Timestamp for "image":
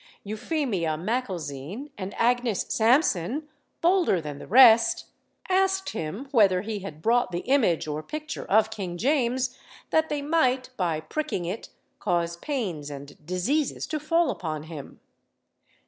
7.41-7.87